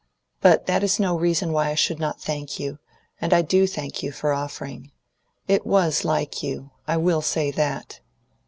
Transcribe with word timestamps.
But 0.39 0.65
that 0.65 0.81
is 0.81 0.99
no 0.99 1.15
reason 1.15 1.51
why 1.53 1.69
I 1.69 1.75
should 1.75 1.99
not 1.99 2.19
thank 2.19 2.59
you, 2.59 2.79
and 3.21 3.35
I 3.35 3.43
do 3.43 3.67
thank 3.67 4.01
you, 4.01 4.11
for 4.11 4.33
offering. 4.33 4.91
It 5.47 5.63
was 5.63 6.03
like 6.03 6.41
you, 6.41 6.71
I 6.87 6.97
will 6.97 7.21
say 7.21 7.51
that. 7.51 7.99